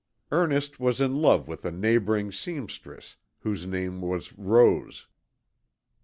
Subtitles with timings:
[0.31, 5.05] Ernest was in love with a neighbouring seamstress whose name was Rose.